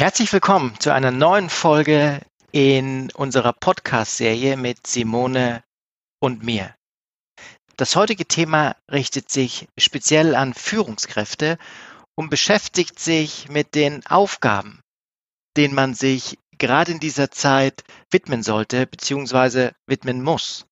Herzlich 0.00 0.32
willkommen 0.32 0.80
zu 0.80 0.94
einer 0.94 1.10
neuen 1.10 1.50
Folge 1.50 2.22
in 2.52 3.10
unserer 3.12 3.52
Podcast-Serie 3.52 4.56
mit 4.56 4.86
Simone 4.86 5.62
und 6.20 6.42
mir. 6.42 6.74
Das 7.76 7.96
heutige 7.96 8.24
Thema 8.24 8.76
richtet 8.90 9.30
sich 9.30 9.68
speziell 9.76 10.36
an 10.36 10.54
Führungskräfte 10.54 11.58
und 12.14 12.30
beschäftigt 12.30 12.98
sich 12.98 13.50
mit 13.50 13.74
den 13.74 14.06
Aufgaben, 14.06 14.80
denen 15.58 15.74
man 15.74 15.92
sich 15.92 16.38
gerade 16.56 16.92
in 16.92 17.00
dieser 17.00 17.30
Zeit 17.30 17.84
widmen 18.10 18.42
sollte 18.42 18.86
bzw. 18.86 19.72
widmen 19.86 20.22
muss. 20.22 20.64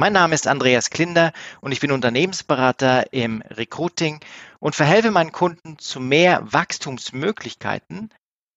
Mein 0.00 0.14
Name 0.14 0.34
ist 0.34 0.46
Andreas 0.46 0.88
Klinder 0.88 1.34
und 1.60 1.72
ich 1.72 1.80
bin 1.80 1.92
Unternehmensberater 1.92 3.12
im 3.12 3.42
Recruiting 3.50 4.20
und 4.58 4.74
verhelfe 4.74 5.10
meinen 5.10 5.30
Kunden 5.30 5.78
zu 5.78 6.00
mehr 6.00 6.40
Wachstumsmöglichkeiten, 6.42 8.08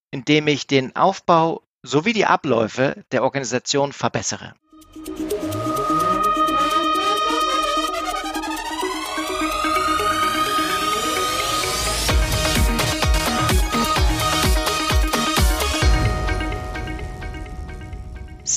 indem 0.09 0.47
ich 0.47 0.67
den 0.67 0.95
Aufbau 0.95 1.61
sowie 1.81 2.13
die 2.13 2.25
Abläufe 2.25 3.03
der 3.11 3.25
Organisation 3.25 3.91
verbessere. 3.91 4.53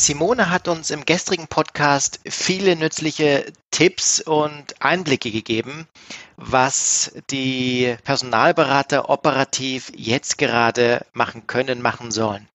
Simone 0.06 0.50
hat 0.50 0.68
uns 0.68 0.92
im 0.92 1.04
gestrigen 1.04 1.48
Podcast 1.48 2.20
viele 2.24 2.76
nützliche 2.76 3.52
Tipps 3.72 4.20
und 4.20 4.80
Einblicke 4.80 5.32
gegeben, 5.32 5.88
was 6.36 7.10
die 7.28 7.96
Personalberater 8.04 9.10
operativ 9.10 9.90
jetzt 9.96 10.38
gerade 10.38 11.04
machen 11.12 11.48
können, 11.48 11.82
machen 11.82 12.12
sollen. 12.12 12.48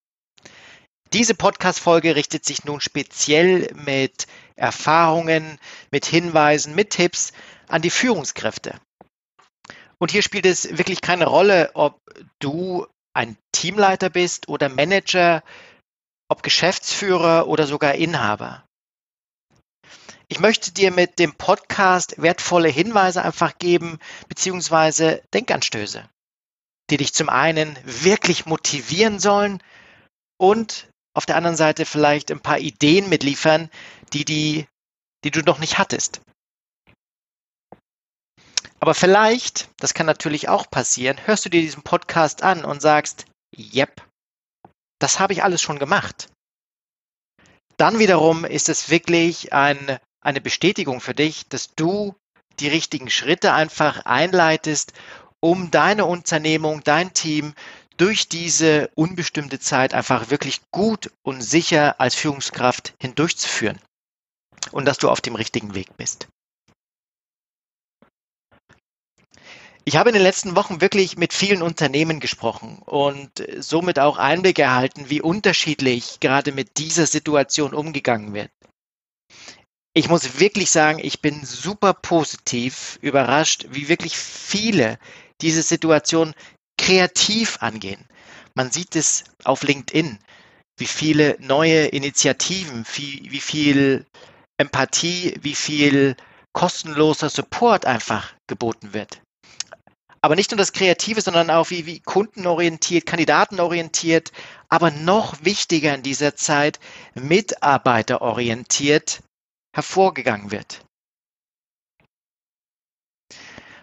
Diese 1.11 1.35
Podcast-Folge 1.35 2.15
richtet 2.15 2.45
sich 2.45 2.63
nun 2.63 2.79
speziell 2.79 3.69
mit 3.73 4.27
Erfahrungen, 4.55 5.59
mit 5.91 6.05
Hinweisen, 6.05 6.73
mit 6.73 6.91
Tipps 6.91 7.33
an 7.67 7.81
die 7.81 7.89
Führungskräfte. 7.89 8.79
Und 9.97 10.11
hier 10.11 10.21
spielt 10.21 10.45
es 10.45 10.77
wirklich 10.77 11.01
keine 11.01 11.25
Rolle, 11.25 11.71
ob 11.73 11.99
du 12.39 12.87
ein 13.13 13.35
Teamleiter 13.51 14.09
bist 14.09 14.47
oder 14.47 14.69
Manager, 14.69 15.43
ob 16.31 16.43
Geschäftsführer 16.43 17.47
oder 17.47 17.67
sogar 17.67 17.95
Inhaber. 17.95 18.63
Ich 20.29 20.39
möchte 20.39 20.71
dir 20.71 20.89
mit 20.89 21.19
dem 21.19 21.33
Podcast 21.33 22.21
wertvolle 22.21 22.69
Hinweise 22.69 23.21
einfach 23.21 23.57
geben, 23.59 23.99
beziehungsweise 24.29 25.21
Denkanstöße, 25.33 26.07
die 26.89 26.95
dich 26.95 27.13
zum 27.13 27.27
einen 27.27 27.77
wirklich 27.83 28.45
motivieren 28.45 29.19
sollen 29.19 29.61
und 30.37 30.87
auf 31.13 31.25
der 31.25 31.35
anderen 31.35 31.57
Seite 31.57 31.85
vielleicht 31.85 32.31
ein 32.31 32.39
paar 32.39 32.59
Ideen 32.59 33.09
mitliefern, 33.09 33.69
die, 34.13 34.23
die, 34.23 34.67
die 35.25 35.31
du 35.31 35.41
noch 35.41 35.59
nicht 35.59 35.79
hattest. 35.79 36.21
Aber 38.79 38.93
vielleicht, 38.93 39.69
das 39.81 39.93
kann 39.93 40.05
natürlich 40.05 40.47
auch 40.47 40.71
passieren, 40.71 41.17
hörst 41.25 41.43
du 41.43 41.49
dir 41.49 41.59
diesen 41.59 41.83
Podcast 41.83 42.41
an 42.41 42.63
und 42.63 42.81
sagst, 42.81 43.25
yep, 43.57 44.01
das 45.01 45.19
habe 45.19 45.33
ich 45.33 45.43
alles 45.43 45.61
schon 45.61 45.79
gemacht. 45.79 46.29
Dann 47.77 47.99
wiederum 47.99 48.45
ist 48.45 48.69
es 48.69 48.89
wirklich 48.89 49.53
ein, 49.53 49.97
eine 50.21 50.41
Bestätigung 50.41 51.01
für 51.01 51.15
dich, 51.15 51.47
dass 51.49 51.73
du 51.73 52.15
die 52.59 52.67
richtigen 52.67 53.09
Schritte 53.09 53.53
einfach 53.53 54.05
einleitest, 54.05 54.93
um 55.39 55.71
deine 55.71 56.05
Unternehmung, 56.05 56.83
dein 56.83 57.13
Team 57.13 57.55
durch 57.97 58.29
diese 58.29 58.89
unbestimmte 58.95 59.59
Zeit 59.59 59.93
einfach 59.93 60.29
wirklich 60.29 60.61
gut 60.71 61.11
und 61.23 61.41
sicher 61.41 61.99
als 61.99 62.13
Führungskraft 62.13 62.93
hindurchzuführen 63.01 63.79
und 64.71 64.85
dass 64.85 64.99
du 64.99 65.09
auf 65.09 65.21
dem 65.21 65.35
richtigen 65.35 65.73
Weg 65.73 65.97
bist. 65.97 66.27
Ich 69.83 69.95
habe 69.95 70.09
in 70.09 70.13
den 70.13 70.23
letzten 70.23 70.55
Wochen 70.55 70.79
wirklich 70.79 71.17
mit 71.17 71.33
vielen 71.33 71.63
Unternehmen 71.63 72.19
gesprochen 72.19 72.83
und 72.85 73.31
somit 73.57 73.97
auch 73.97 74.17
Einblick 74.17 74.59
erhalten, 74.59 75.09
wie 75.09 75.21
unterschiedlich 75.21 76.19
gerade 76.19 76.51
mit 76.51 76.77
dieser 76.77 77.07
Situation 77.07 77.73
umgegangen 77.73 78.35
wird. 78.35 78.51
Ich 79.93 80.07
muss 80.07 80.39
wirklich 80.39 80.69
sagen, 80.69 80.99
ich 81.01 81.21
bin 81.21 81.43
super 81.43 81.93
positiv 81.93 82.99
überrascht, 83.01 83.65
wie 83.71 83.89
wirklich 83.89 84.15
viele 84.15 84.99
diese 85.41 85.63
Situation 85.63 86.35
kreativ 86.77 87.57
angehen. 87.61 88.07
Man 88.53 88.71
sieht 88.71 88.95
es 88.95 89.23
auf 89.43 89.63
LinkedIn, 89.63 90.19
wie 90.77 90.85
viele 90.85 91.37
neue 91.39 91.87
Initiativen, 91.87 92.85
wie, 92.93 93.31
wie 93.31 93.41
viel 93.41 94.05
Empathie, 94.57 95.35
wie 95.41 95.55
viel 95.55 96.15
kostenloser 96.53 97.29
Support 97.29 97.85
einfach 97.85 98.33
geboten 98.47 98.93
wird. 98.93 99.21
Aber 100.21 100.35
nicht 100.35 100.51
nur 100.51 100.57
das 100.57 100.73
Kreative, 100.73 101.21
sondern 101.21 101.49
auch 101.49 101.71
wie, 101.71 101.87
wie 101.87 101.99
kundenorientiert, 101.99 103.07
kandidatenorientiert, 103.07 104.31
aber 104.69 104.91
noch 104.91 105.43
wichtiger 105.43 105.95
in 105.95 106.03
dieser 106.03 106.35
Zeit 106.35 106.79
mitarbeiterorientiert 107.15 109.23
hervorgegangen 109.73 110.51
wird. 110.51 110.85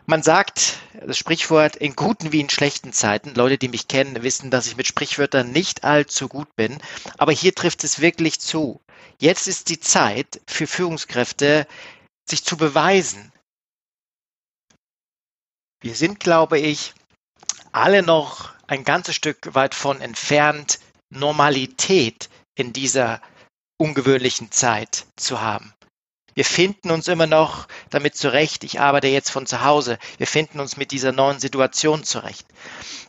Man 0.07 0.23
sagt, 0.23 0.79
das 1.07 1.19
Sprichwort, 1.19 1.77
in 1.77 1.95
guten 1.95 2.33
wie 2.33 2.41
in 2.41 2.49
schlechten 2.49 2.95
Zeiten. 2.95 3.35
Leute, 3.35 3.59
die 3.59 3.69
mich 3.69 3.89
kennen, 3.89 4.23
wissen, 4.23 4.51
dass 4.51 4.67
ich 4.67 4.77
mit 4.77 4.87
Sprichwörtern 4.87 5.53
nicht 5.53 5.85
allzu 5.85 6.29
gut 6.29 6.49
bin. 6.57 6.79
Aber 7.19 7.33
hier 7.33 7.55
trifft 7.55 7.85
es 7.85 8.01
wirklich 8.01 8.41
zu. 8.41 8.81
Jetzt 9.19 9.49
ist 9.49 9.69
die 9.69 9.81
Zeit 9.81 10.41
für 10.47 10.67
Führungskräfte, 10.67 11.67
sich 12.25 12.43
zu 12.43 12.57
beweisen, 12.57 13.33
wir 15.81 15.95
sind, 15.95 16.21
glaube 16.21 16.59
ich, 16.59 16.95
alle 17.73 18.03
noch 18.03 18.51
ein 18.67 18.85
ganzes 18.85 19.15
Stück 19.15 19.55
weit 19.55 19.75
von 19.75 20.01
entfernt, 20.01 20.81
Normalität 21.11 22.29
in 22.57 22.73
dieser 22.73 23.21
ungewöhnlichen 23.79 24.51
Zeit 24.51 25.07
zu 25.17 25.41
haben. 25.41 25.73
Wir 26.35 26.45
finden 26.45 26.93
uns 26.93 27.09
immer 27.09 27.27
noch 27.27 27.67
damit 27.91 28.17
zurecht, 28.17 28.63
ich 28.63 28.79
arbeite 28.79 29.09
jetzt 29.09 29.31
von 29.31 29.47
zu 29.47 29.65
Hause, 29.65 29.99
wir 30.19 30.27
finden 30.29 30.61
uns 30.61 30.77
mit 30.77 30.93
dieser 30.93 31.11
neuen 31.11 31.41
Situation 31.41 32.05
zurecht. 32.05 32.47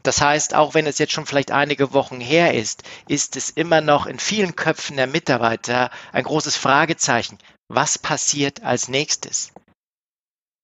Das 0.02 0.22
heißt, 0.22 0.56
auch 0.56 0.74
wenn 0.74 0.88
es 0.88 0.98
jetzt 0.98 1.14
schon 1.14 1.28
vielleicht 1.28 1.52
einige 1.52 1.94
Wochen 1.94 2.20
her 2.20 2.56
ist, 2.56 2.82
ist 3.08 3.36
es 3.36 3.52
immer 3.52 3.82
noch 3.82 4.08
in 4.08 4.18
vielen 4.18 4.56
Köpfen 4.56 4.98
der 4.98 5.06
Mitarbeiter 5.06 5.92
ein 6.12 6.24
großes 6.24 6.56
Fragezeichen. 6.56 7.38
Was 7.68 8.00
passiert 8.00 8.64
als 8.64 8.88
nächstes? 8.88 9.52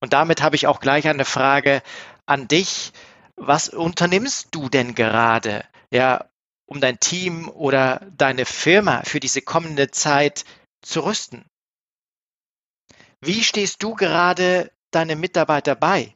Und 0.02 0.14
damit 0.14 0.42
habe 0.42 0.56
ich 0.56 0.68
auch 0.68 0.80
gleich 0.80 1.08
eine 1.08 1.26
Frage 1.26 1.82
an 2.26 2.48
dich. 2.48 2.92
Was 3.36 3.70
unternimmst 3.70 4.50
du 4.52 4.70
denn 4.70 4.96
gerade, 4.96 5.66
ja, 5.92 6.26
um 6.68 6.82
dein 6.82 7.00
Team 7.00 7.50
oder 7.50 8.02
deine 8.18 8.46
Firma 8.46 9.04
für 9.04 9.20
diese 9.20 9.42
kommende 9.42 9.92
Zeit 9.92 10.46
zu 10.82 11.02
rüsten? 11.02 11.46
Wie 13.22 13.44
stehst 13.44 13.82
du 13.84 13.96
gerade 13.96 14.72
deine 14.92 15.16
Mitarbeiter 15.16 15.76
bei? 15.76 16.16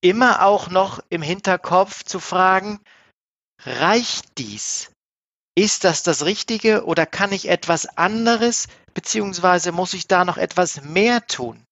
Immer 0.00 0.44
auch 0.44 0.68
noch 0.68 1.00
im 1.08 1.22
Hinterkopf 1.22 2.04
zu 2.04 2.20
fragen, 2.20 2.80
reicht 3.62 4.38
dies? 4.38 4.92
Ist 5.56 5.82
das 5.82 6.04
das 6.04 6.24
Richtige 6.24 6.84
oder 6.84 7.04
kann 7.04 7.32
ich 7.32 7.48
etwas 7.48 7.86
anderes, 7.98 8.68
beziehungsweise 8.94 9.72
muss 9.72 9.92
ich 9.92 10.06
da 10.06 10.24
noch 10.24 10.36
etwas 10.36 10.82
mehr 10.82 11.26
tun? 11.26 11.64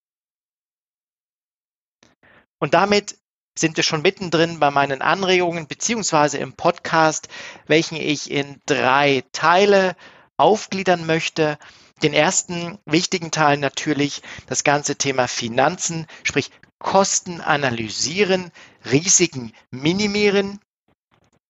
Und 2.58 2.74
damit 2.74 3.18
sind 3.58 3.76
wir 3.76 3.84
schon 3.84 4.02
mittendrin 4.02 4.60
bei 4.60 4.70
meinen 4.70 5.02
Anregungen 5.02 5.66
beziehungsweise 5.66 6.38
im 6.38 6.52
Podcast, 6.52 7.28
welchen 7.66 7.96
ich 7.96 8.30
in 8.30 8.60
drei 8.66 9.24
Teile 9.32 9.96
aufgliedern 10.36 11.06
möchte. 11.06 11.58
Den 12.02 12.12
ersten 12.12 12.78
wichtigen 12.84 13.30
Teil 13.30 13.56
natürlich 13.56 14.22
das 14.46 14.64
ganze 14.64 14.96
Thema 14.96 15.28
Finanzen, 15.28 16.06
sprich 16.22 16.50
Kosten 16.78 17.40
analysieren, 17.40 18.52
Risiken 18.84 19.52
minimieren. 19.70 20.60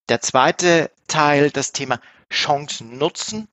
Der 0.08 0.20
zweite 0.20 0.92
Teil 1.08 1.50
das 1.50 1.72
Thema 1.72 2.00
Chancen 2.32 2.96
nutzen. 2.96 3.48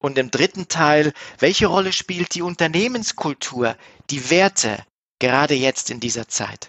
Und 0.00 0.16
im 0.18 0.30
dritten 0.30 0.68
Teil, 0.68 1.12
welche 1.38 1.66
Rolle 1.66 1.92
spielt 1.92 2.34
die 2.34 2.42
Unternehmenskultur, 2.42 3.76
die 4.10 4.30
Werte, 4.30 4.84
gerade 5.18 5.54
jetzt 5.54 5.90
in 5.90 5.98
dieser 5.98 6.28
Zeit? 6.28 6.68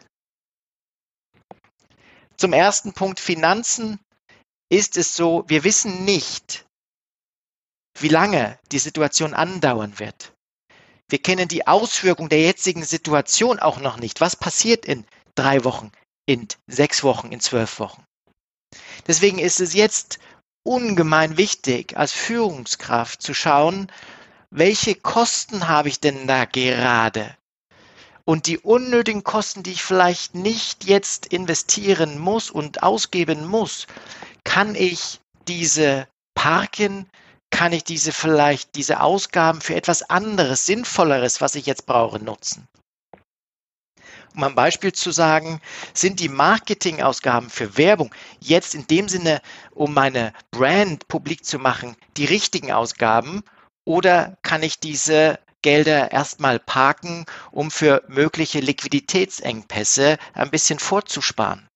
Zum 2.40 2.54
ersten 2.54 2.94
Punkt 2.94 3.20
Finanzen 3.20 4.00
ist 4.70 4.96
es 4.96 5.14
so, 5.14 5.44
wir 5.48 5.66
wissen 5.66 6.06
nicht, 6.06 6.66
wie 8.00 8.08
lange 8.08 8.58
die 8.72 8.80
Situation 8.80 9.34
andauern 9.34 10.00
wird. 10.00 10.32
Wir 11.10 11.22
kennen 11.22 11.50
die 11.50 11.68
Auswirkungen 11.68 12.30
der 12.30 12.42
jetzigen 12.42 12.86
Situation 12.86 13.60
auch 13.60 13.82
noch 13.82 13.98
nicht. 13.98 14.22
Was 14.22 14.38
passiert 14.38 14.86
in 14.86 15.06
drei 15.36 15.66
Wochen, 15.66 15.92
in 16.26 16.48
sechs 16.66 17.04
Wochen, 17.04 17.34
in 17.34 17.42
zwölf 17.42 17.78
Wochen? 17.78 18.06
Deswegen 19.06 19.40
ist 19.40 19.60
es 19.60 19.74
jetzt 19.74 20.20
ungemein 20.64 21.36
wichtig, 21.36 21.98
als 21.98 22.14
Führungskraft 22.14 23.22
zu 23.22 23.34
schauen, 23.34 23.92
welche 24.50 24.96
Kosten 24.96 25.68
habe 25.68 25.90
ich 25.90 26.00
denn 26.00 26.26
da 26.26 26.46
gerade? 26.46 27.36
Und 28.30 28.46
die 28.46 28.60
unnötigen 28.60 29.24
Kosten, 29.24 29.64
die 29.64 29.72
ich 29.72 29.82
vielleicht 29.82 30.36
nicht 30.36 30.86
jetzt 30.86 31.26
investieren 31.26 32.20
muss 32.20 32.52
und 32.52 32.84
ausgeben 32.84 33.48
muss, 33.48 33.88
kann 34.44 34.76
ich 34.76 35.20
diese 35.48 36.08
parken? 36.36 37.10
Kann 37.50 37.74
ich 37.74 37.84
diese 37.86 38.12
vielleicht, 38.12 38.76
diese 38.76 39.02
Ausgaben 39.02 39.62
für 39.62 39.74
etwas 39.74 40.12
anderes, 40.12 40.68
Sinnvolleres, 40.68 41.42
was 41.42 41.56
ich 41.56 41.66
jetzt 41.66 41.88
brauche, 41.88 42.24
nutzen? 42.24 42.68
Um 44.36 44.44
ein 44.44 44.54
Beispiel 44.54 44.94
zu 44.94 45.10
sagen, 45.10 45.60
sind 45.96 46.20
die 46.20 46.30
Marketingausgaben 46.30 47.50
für 47.50 47.78
Werbung 47.78 48.14
jetzt 48.40 48.76
in 48.76 48.86
dem 48.86 49.10
Sinne, 49.10 49.42
um 49.72 49.96
meine 49.96 50.34
Brand 50.52 51.08
publik 51.08 51.44
zu 51.44 51.58
machen, 51.58 51.96
die 52.16 52.26
richtigen 52.26 52.72
Ausgaben 52.72 53.42
oder 53.86 54.38
kann 54.44 54.62
ich 54.62 54.80
diese 54.80 55.40
Gelder 55.62 56.12
erstmal 56.12 56.60
parken, 56.60 57.26
um 57.52 57.72
für 57.72 58.04
mögliche 58.08 58.60
Liquiditätsengpässe 58.60 60.18
ein 60.34 60.50
bisschen 60.50 60.80
vorzusparen? 60.80 61.68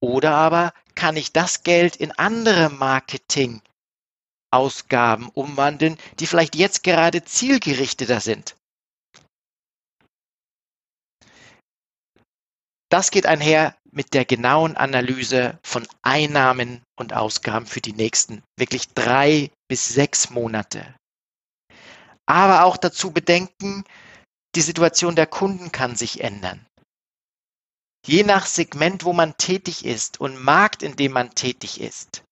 Oder 0.00 0.32
aber 0.32 0.72
kann 0.94 1.16
ich 1.16 1.32
das 1.32 1.62
Geld 1.62 1.96
in 1.96 2.12
andere 2.12 2.70
Marketingausgaben 2.70 5.28
umwandeln, 5.32 5.96
die 6.20 6.26
vielleicht 6.26 6.56
jetzt 6.56 6.84
gerade 6.84 7.24
zielgerichteter 7.24 8.20
sind? 8.20 8.56
Das 12.90 13.10
geht 13.10 13.26
einher 13.26 13.76
mit 13.90 14.14
der 14.14 14.24
genauen 14.24 14.76
Analyse 14.76 15.58
von 15.64 15.86
Einnahmen 16.02 16.82
und 16.96 17.12
Ausgaben 17.12 17.66
für 17.66 17.80
die 17.80 17.92
nächsten 17.92 18.42
wirklich 18.56 18.88
drei 18.88 19.50
bis 19.68 19.86
sechs 19.86 20.30
Monate. 20.30 20.94
Aber 22.26 22.64
auch 22.64 22.76
dazu 22.76 23.10
bedenken, 23.10 23.84
die 24.54 24.62
Situation 24.62 25.16
der 25.16 25.26
Kunden 25.26 25.72
kann 25.72 25.96
sich 25.96 26.20
ändern. 26.22 26.64
Je 28.06 28.22
nach 28.22 28.46
Segment, 28.46 29.04
wo 29.04 29.12
man 29.12 29.36
tätig 29.36 29.84
ist 29.84 30.20
und 30.20 30.42
Markt, 30.42 30.82
in 30.82 30.96
dem 30.96 31.12
man 31.12 31.34
tätig 31.34 31.80
ist, 31.80 32.22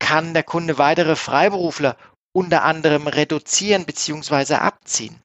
kann 0.00 0.34
der 0.34 0.42
Kunde 0.42 0.78
weitere 0.78 1.16
Freiberufler 1.16 1.96
unter 2.36 2.64
anderem 2.64 3.06
reduzieren 3.06 3.86
bzw. 3.86 4.54
abziehen. 4.54 5.22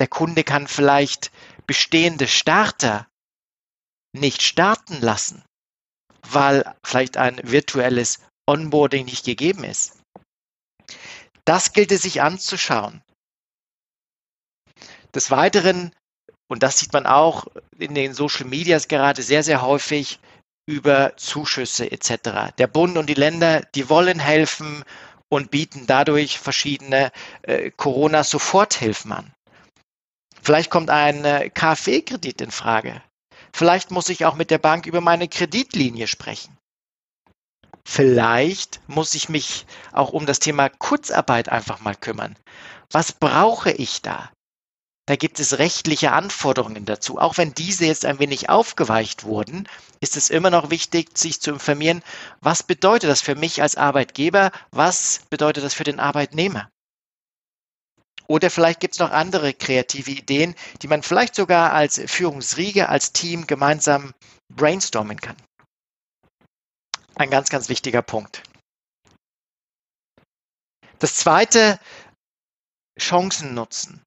Der 0.00 0.08
Kunde 0.08 0.42
kann 0.42 0.66
vielleicht 0.66 1.30
bestehende 1.66 2.26
Starter 2.26 3.06
nicht 4.12 4.42
starten 4.42 5.00
lassen, 5.00 5.44
weil 6.26 6.74
vielleicht 6.84 7.16
ein 7.16 7.40
virtuelles 7.42 8.20
Onboarding 8.48 9.04
nicht 9.04 9.24
gegeben 9.24 9.64
ist. 9.64 10.02
Das 11.44 11.72
gilt 11.72 11.92
es 11.92 12.02
sich 12.02 12.22
anzuschauen. 12.22 13.02
Des 15.14 15.30
Weiteren, 15.30 15.94
und 16.48 16.62
das 16.62 16.78
sieht 16.78 16.92
man 16.92 17.06
auch 17.06 17.46
in 17.78 17.94
den 17.94 18.14
Social 18.14 18.46
Medias 18.46 18.88
gerade 18.88 19.22
sehr, 19.22 19.42
sehr 19.42 19.62
häufig, 19.62 20.20
über 20.66 21.16
Zuschüsse 21.16 21.90
etc. 21.90 22.54
Der 22.58 22.68
Bund 22.68 22.96
und 22.96 23.06
die 23.08 23.14
Länder, 23.14 23.62
die 23.74 23.88
wollen 23.88 24.20
helfen 24.20 24.84
und 25.28 25.50
bieten 25.50 25.86
dadurch 25.86 26.38
verschiedene 26.38 27.10
äh, 27.42 27.70
Corona-Soforthilfen 27.70 29.12
an. 29.12 29.34
Vielleicht 30.40 30.70
kommt 30.70 30.90
ein 30.90 31.24
äh, 31.24 31.50
KfW-Kredit 31.50 32.40
in 32.40 32.50
Frage. 32.50 33.02
Vielleicht 33.52 33.90
muss 33.90 34.08
ich 34.08 34.24
auch 34.24 34.34
mit 34.34 34.50
der 34.50 34.58
Bank 34.58 34.86
über 34.86 35.00
meine 35.00 35.28
Kreditlinie 35.28 36.06
sprechen. 36.06 36.56
Vielleicht 37.84 38.80
muss 38.86 39.14
ich 39.14 39.28
mich 39.28 39.66
auch 39.92 40.10
um 40.10 40.26
das 40.26 40.38
Thema 40.38 40.68
Kurzarbeit 40.68 41.48
einfach 41.48 41.80
mal 41.80 41.94
kümmern. 41.94 42.36
Was 42.90 43.12
brauche 43.12 43.70
ich 43.70 44.02
da? 44.02 44.30
Da 45.06 45.16
gibt 45.16 45.40
es 45.40 45.58
rechtliche 45.58 46.12
Anforderungen 46.12 46.84
dazu. 46.84 47.18
Auch 47.18 47.36
wenn 47.36 47.54
diese 47.54 47.86
jetzt 47.86 48.04
ein 48.04 48.20
wenig 48.20 48.48
aufgeweicht 48.50 49.24
wurden, 49.24 49.68
ist 50.00 50.16
es 50.16 50.30
immer 50.30 50.50
noch 50.50 50.70
wichtig, 50.70 51.18
sich 51.18 51.40
zu 51.40 51.50
informieren, 51.50 52.02
was 52.40 52.62
bedeutet 52.62 53.10
das 53.10 53.20
für 53.20 53.34
mich 53.34 53.62
als 53.62 53.74
Arbeitgeber, 53.74 54.52
was 54.70 55.22
bedeutet 55.28 55.64
das 55.64 55.74
für 55.74 55.84
den 55.84 55.98
Arbeitnehmer. 55.98 56.70
Oder 58.28 58.48
vielleicht 58.48 58.78
gibt 58.78 58.94
es 58.94 59.00
noch 59.00 59.10
andere 59.10 59.52
kreative 59.52 60.12
Ideen, 60.12 60.54
die 60.80 60.88
man 60.88 61.02
vielleicht 61.02 61.34
sogar 61.34 61.72
als 61.72 62.00
Führungsriege, 62.06 62.88
als 62.88 63.12
Team 63.12 63.48
gemeinsam 63.48 64.14
brainstormen 64.54 65.20
kann. 65.20 65.36
Ein 67.14 67.30
ganz, 67.30 67.50
ganz 67.50 67.68
wichtiger 67.68 68.02
Punkt. 68.02 68.42
Das 70.98 71.14
zweite, 71.14 71.78
Chancen 72.98 73.54
nutzen. 73.54 74.02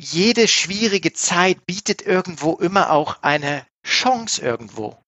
Jede 0.00 0.46
schwierige 0.46 1.12
Zeit 1.12 1.66
bietet 1.66 2.02
irgendwo 2.02 2.54
immer 2.54 2.90
auch 2.90 3.22
eine 3.22 3.66
Chance 3.84 4.42
irgendwo. 4.42 5.00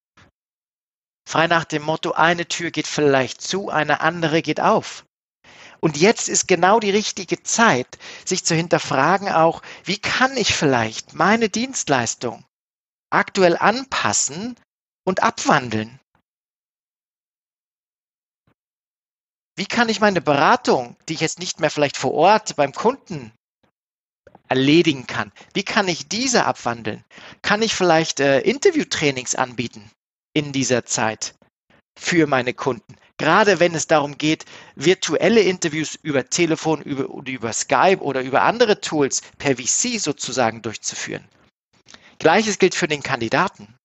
Frei 1.28 1.46
nach 1.46 1.64
dem 1.64 1.82
Motto, 1.82 2.12
eine 2.12 2.48
Tür 2.48 2.70
geht 2.70 2.88
vielleicht 2.88 3.40
zu, 3.40 3.68
eine 3.68 4.00
andere 4.00 4.42
geht 4.42 4.60
auf. 4.60 5.04
Und 5.80 5.96
jetzt 5.96 6.28
ist 6.28 6.48
genau 6.48 6.80
die 6.80 6.90
richtige 6.90 7.42
Zeit, 7.42 7.98
sich 8.24 8.44
zu 8.44 8.54
hinterfragen 8.54 9.28
auch, 9.28 9.62
wie 9.84 9.98
kann 9.98 10.36
ich 10.36 10.54
vielleicht 10.54 11.14
meine 11.14 11.48
Dienstleistung 11.48 12.44
aktuell 13.10 13.56
anpassen 13.56 14.56
und 15.04 15.22
abwandeln? 15.22 15.98
Wie 19.56 19.66
kann 19.66 19.88
ich 19.88 20.00
meine 20.00 20.20
Beratung, 20.20 20.96
die 21.08 21.14
ich 21.14 21.20
jetzt 21.20 21.38
nicht 21.38 21.60
mehr 21.60 21.70
vielleicht 21.70 21.96
vor 21.96 22.14
Ort 22.14 22.56
beim 22.56 22.72
Kunden 22.72 23.32
erledigen 24.48 25.06
kann, 25.06 25.32
wie 25.54 25.62
kann 25.62 25.86
ich 25.86 26.08
diese 26.08 26.44
abwandeln? 26.44 27.04
Kann 27.42 27.62
ich 27.62 27.74
vielleicht 27.74 28.20
äh, 28.20 28.40
Interviewtrainings 28.40 29.34
anbieten 29.34 29.90
in 30.32 30.52
dieser 30.52 30.84
Zeit 30.86 31.34
für 31.98 32.26
meine 32.26 32.54
Kunden? 32.54 32.96
gerade 33.20 33.60
wenn 33.60 33.74
es 33.74 33.86
darum 33.86 34.16
geht, 34.16 34.46
virtuelle 34.76 35.42
Interviews 35.42 35.94
über 36.02 36.24
Telefon, 36.30 36.80
über, 36.80 37.04
über 37.28 37.52
Skype 37.52 38.00
oder 38.00 38.22
über 38.22 38.42
andere 38.42 38.80
Tools 38.80 39.20
per 39.36 39.56
VC 39.56 40.00
sozusagen 40.00 40.62
durchzuführen. 40.62 41.28
Gleiches 42.18 42.58
gilt 42.58 42.74
für 42.74 42.88
den 42.88 43.02
Kandidaten. 43.02 43.76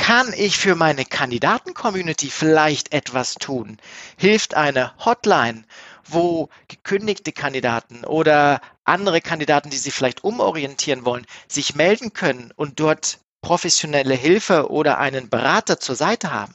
Kann 0.00 0.32
ich 0.32 0.56
für 0.56 0.76
meine 0.76 1.04
Kandidaten-Community 1.04 2.30
vielleicht 2.30 2.94
etwas 2.94 3.34
tun? 3.34 3.76
Hilft 4.16 4.54
eine 4.54 4.96
Hotline, 5.04 5.64
wo 6.04 6.48
gekündigte 6.68 7.32
Kandidaten 7.32 8.04
oder 8.06 8.62
andere 8.84 9.20
Kandidaten, 9.20 9.68
die 9.68 9.76
sich 9.76 9.92
vielleicht 9.92 10.24
umorientieren 10.24 11.04
wollen, 11.04 11.26
sich 11.48 11.74
melden 11.74 12.14
können 12.14 12.50
und 12.56 12.80
dort 12.80 13.20
professionelle 13.42 14.14
Hilfe 14.14 14.70
oder 14.70 14.98
einen 14.98 15.28
Berater 15.28 15.78
zur 15.78 15.96
Seite 15.96 16.32
haben? 16.32 16.54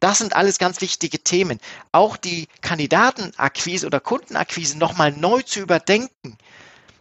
Das 0.00 0.18
sind 0.18 0.36
alles 0.36 0.58
ganz 0.58 0.82
wichtige 0.82 1.18
Themen. 1.18 1.60
Auch 1.92 2.18
die 2.18 2.46
Kandidatenakquise 2.60 3.86
oder 3.86 4.00
Kundenakquise 4.00 4.76
nochmal 4.76 5.12
neu 5.12 5.40
zu 5.40 5.60
überdenken. 5.60 6.36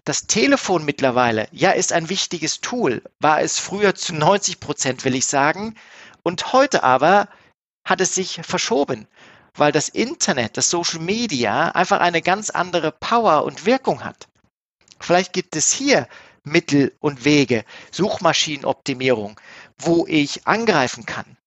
Das 0.06 0.28
Telefon 0.28 0.86
mittlerweile, 0.86 1.48
ja, 1.52 1.72
ist 1.72 1.94
ein 1.94 2.10
wichtiges 2.10 2.60
Tool. 2.62 3.02
War 3.20 3.42
es 3.42 3.60
früher 3.60 3.96
zu 3.96 4.14
90 4.14 4.60
Prozent, 4.60 5.06
will 5.06 5.16
ich 5.16 5.26
sagen. 5.26 5.76
Und 6.24 6.54
heute 6.54 6.84
aber 6.84 7.30
hat 7.86 8.02
es 8.02 8.16
sich 8.16 8.42
verschoben, 8.44 9.08
weil 9.56 9.72
das 9.72 9.90
Internet, 9.90 10.58
das 10.58 10.70
Social 10.70 11.00
Media 11.00 11.70
einfach 11.70 12.00
eine 12.00 12.22
ganz 12.22 12.50
andere 12.50 12.92
Power 12.92 13.46
und 13.46 13.66
Wirkung 13.66 14.04
hat. 14.04 14.28
Vielleicht 15.00 15.34
gibt 15.34 15.56
es 15.56 15.72
hier 15.72 16.08
Mittel 16.44 16.94
und 17.00 17.24
Wege, 17.26 17.64
Suchmaschinenoptimierung, 17.92 19.40
wo 19.78 20.06
ich 20.08 20.46
angreifen 20.48 21.06
kann 21.06 21.38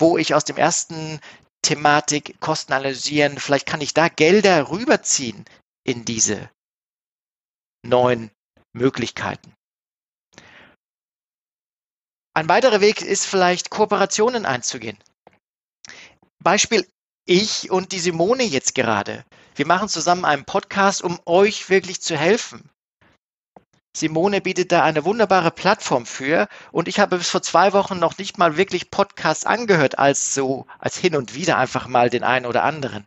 wo 0.00 0.16
ich 0.16 0.34
aus 0.34 0.44
dem 0.44 0.56
ersten 0.56 1.20
Thematik 1.62 2.40
Kosten 2.40 2.72
analysieren, 2.72 3.38
vielleicht 3.38 3.66
kann 3.66 3.82
ich 3.82 3.94
da 3.94 4.08
Gelder 4.08 4.70
rüberziehen 4.70 5.44
in 5.84 6.04
diese 6.04 6.50
neuen 7.82 8.30
Möglichkeiten. 8.72 9.54
Ein 12.34 12.48
weiterer 12.48 12.80
Weg 12.80 13.02
ist 13.02 13.26
vielleicht 13.26 13.70
Kooperationen 13.70 14.46
einzugehen. 14.46 14.98
Beispiel 16.42 16.86
ich 17.26 17.70
und 17.70 17.92
die 17.92 17.98
Simone 17.98 18.44
jetzt 18.44 18.74
gerade. 18.74 19.24
Wir 19.54 19.66
machen 19.66 19.88
zusammen 19.88 20.24
einen 20.24 20.44
Podcast, 20.44 21.02
um 21.02 21.20
euch 21.26 21.68
wirklich 21.68 22.00
zu 22.00 22.16
helfen. 22.16 22.70
Simone 23.96 24.40
bietet 24.40 24.70
da 24.70 24.84
eine 24.84 25.04
wunderbare 25.04 25.50
Plattform 25.50 26.06
für 26.06 26.48
und 26.70 26.86
ich 26.86 27.00
habe 27.00 27.18
bis 27.18 27.28
vor 27.28 27.42
zwei 27.42 27.72
Wochen 27.72 27.98
noch 27.98 28.18
nicht 28.18 28.38
mal 28.38 28.56
wirklich 28.56 28.90
Podcasts 28.90 29.44
angehört, 29.44 29.98
als 29.98 30.32
so, 30.32 30.66
als 30.78 30.96
hin 30.96 31.16
und 31.16 31.34
wieder 31.34 31.58
einfach 31.58 31.88
mal 31.88 32.08
den 32.08 32.22
einen 32.22 32.46
oder 32.46 32.62
anderen. 32.62 33.06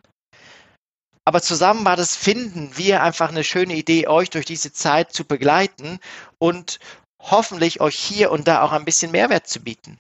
Aber 1.34 1.42
zusammen 1.42 1.84
war 1.84 1.96
das 1.96 2.16
Finden 2.16 2.78
wir 2.78 3.02
einfach 3.02 3.30
eine 3.30 3.44
schöne 3.44 3.74
Idee, 3.74 4.06
euch 4.08 4.30
durch 4.30 4.46
diese 4.46 4.72
Zeit 4.72 5.14
zu 5.14 5.26
begleiten 5.26 6.00
und 6.38 6.78
hoffentlich 7.20 7.82
euch 7.82 7.98
hier 7.98 8.30
und 8.30 8.48
da 8.48 8.62
auch 8.62 8.72
ein 8.72 8.86
bisschen 8.86 9.10
Mehrwert 9.10 9.48
zu 9.48 9.60
bieten. 9.60 9.98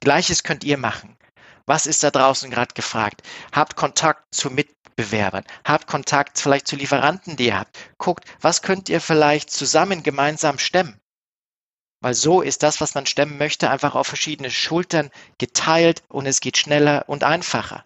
Gleiches 0.00 0.44
könnt 0.44 0.64
ihr 0.64 0.78
machen. 0.78 1.14
Was 1.66 1.84
ist 1.84 2.02
da 2.02 2.10
draußen 2.10 2.50
gerade 2.50 2.72
gefragt? 2.72 3.20
Habt 3.52 3.76
Kontakt 3.76 4.34
zu 4.34 4.48
Mitbewerbern. 4.48 5.44
Habt 5.62 5.86
Kontakt 5.86 6.38
vielleicht 6.38 6.66
zu 6.66 6.76
Lieferanten, 6.76 7.36
die 7.36 7.48
ihr 7.48 7.58
habt. 7.58 7.78
Guckt, 7.98 8.24
was 8.40 8.62
könnt 8.62 8.88
ihr 8.88 9.02
vielleicht 9.02 9.50
zusammen 9.50 10.02
gemeinsam 10.02 10.58
stemmen? 10.58 10.98
Weil 12.00 12.14
so 12.14 12.40
ist 12.40 12.62
das, 12.62 12.80
was 12.80 12.94
man 12.94 13.04
stemmen 13.04 13.36
möchte, 13.36 13.68
einfach 13.68 13.94
auf 13.94 14.06
verschiedene 14.06 14.50
Schultern 14.50 15.10
geteilt 15.36 16.02
und 16.08 16.24
es 16.24 16.40
geht 16.40 16.56
schneller 16.56 17.04
und 17.08 17.24
einfacher. 17.24 17.84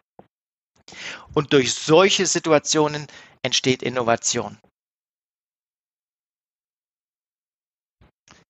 Und 1.33 1.53
durch 1.53 1.75
solche 1.75 2.27
Situationen 2.27 3.07
entsteht 3.43 3.83
Innovation. 3.83 4.59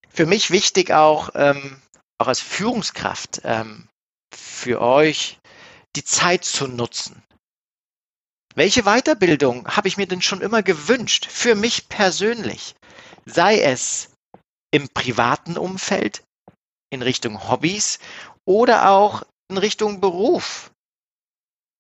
Für 0.09 0.27
mich 0.27 0.51
wichtig 0.51 0.93
auch, 0.93 1.31
ähm, 1.35 1.81
auch 2.19 2.29
als 2.29 2.41
Führungskraft, 2.41 3.41
ähm, 3.45 3.89
für 4.33 4.81
euch 4.81 5.39
die 5.97 6.05
Zeit 6.05 6.45
zu 6.45 6.69
nutzen. 6.69 7.23
Welche 8.55 8.85
Weiterbildung 8.85 9.67
habe 9.67 9.89
ich 9.89 9.97
mir 9.97 10.07
denn 10.07 10.23
schon 10.23 10.41
immer 10.41 10.63
gewünscht, 10.63 11.27
für 11.27 11.57
mich 11.57 11.89
persönlich? 11.89 12.77
Sei 13.25 13.61
es 13.61 14.13
im 14.71 14.89
privaten 14.89 15.59
Umfeld, 15.59 16.23
in 16.91 17.03
Richtung 17.03 17.49
Hobbys 17.49 17.99
oder 18.45 18.91
auch 18.91 19.25
in 19.51 19.59
Richtung 19.59 20.01
Beruf. 20.01 20.71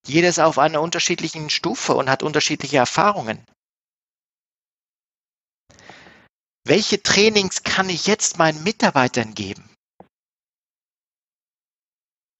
Jedes 0.06 0.38
auf 0.38 0.58
einer 0.58 0.82
unterschiedlichen 0.82 1.50
Stufe 1.50 1.94
und 1.94 2.10
hat 2.10 2.22
unterschiedliche 2.22 2.76
Erfahrungen. 2.76 3.44
Welche 6.66 7.02
Trainings 7.02 7.62
kann 7.62 7.88
ich 7.88 8.06
jetzt 8.06 8.38
meinen 8.38 8.62
Mitarbeitern 8.62 9.34
geben? 9.34 9.68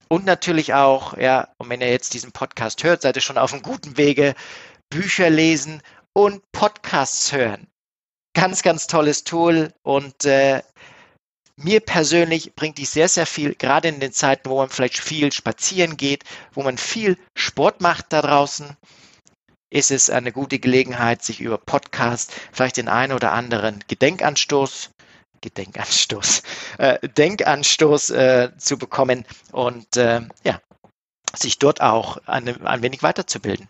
Und 0.08 0.24
natürlich 0.24 0.74
auch, 0.74 1.16
ja, 1.16 1.52
und 1.58 1.68
wenn 1.70 1.80
ihr 1.80 1.90
jetzt 1.90 2.14
diesen 2.14 2.32
Podcast 2.32 2.84
hört, 2.84 3.02
seid 3.02 3.16
ihr 3.16 3.22
schon 3.22 3.38
auf 3.38 3.52
einem 3.52 3.62
guten 3.62 3.96
Wege, 3.96 4.34
Bücher 4.90 5.28
lesen 5.28 5.82
und 6.12 6.42
Podcasts 6.52 7.32
hören. 7.32 7.66
Ganz, 8.34 8.62
ganz 8.62 8.86
tolles 8.86 9.24
Tool 9.24 9.72
und 9.82 10.24
äh, 10.24 10.62
mir 11.56 11.80
persönlich 11.80 12.54
bringt 12.54 12.78
die 12.78 12.84
sehr, 12.84 13.08
sehr 13.08 13.26
viel, 13.26 13.54
gerade 13.54 13.88
in 13.88 14.00
den 14.00 14.12
Zeiten, 14.12 14.48
wo 14.48 14.58
man 14.58 14.70
vielleicht 14.70 14.98
viel 14.98 15.32
spazieren 15.32 15.96
geht, 15.96 16.24
wo 16.52 16.62
man 16.62 16.78
viel 16.78 17.16
Sport 17.36 17.80
macht 17.80 18.12
da 18.12 18.22
draußen, 18.22 18.76
ist 19.70 19.90
es 19.90 20.10
eine 20.10 20.32
gute 20.32 20.58
Gelegenheit, 20.58 21.22
sich 21.22 21.40
über 21.40 21.58
Podcast 21.58 22.32
vielleicht 22.52 22.76
den 22.76 22.88
einen 22.88 23.12
oder 23.12 23.32
anderen 23.32 23.82
Gedenkanstoß 23.88 24.90
Gedenkanstoß, 25.44 26.42
äh, 26.78 27.06
Denkanstoß 27.06 28.10
äh, 28.10 28.52
zu 28.56 28.78
bekommen 28.78 29.26
und 29.52 29.96
äh, 29.96 30.22
ja, 30.42 30.60
sich 31.36 31.58
dort 31.58 31.80
auch 31.80 32.16
eine, 32.26 32.66
ein 32.66 32.82
wenig 32.82 33.02
weiterzubilden. 33.02 33.68